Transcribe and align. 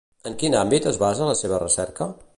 En 0.29 0.37
quin 0.43 0.57
àmbit 0.61 0.87
es 0.93 0.97
basa 1.05 1.31
la 1.31 1.37
seva 1.43 1.63
recerca? 1.65 2.13